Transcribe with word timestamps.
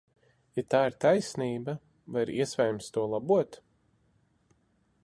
Ja 0.59 0.63
tā 0.73 0.79
ir 0.91 0.95
taisnība, 1.05 1.75
vai 2.17 2.25
ir 2.27 2.33
iespējams 2.39 2.91
to 2.97 3.05
labot? 3.13 3.63